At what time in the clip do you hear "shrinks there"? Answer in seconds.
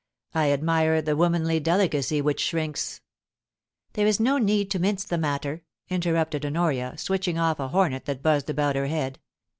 2.41-4.07